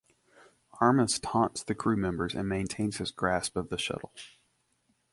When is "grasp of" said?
3.11-3.69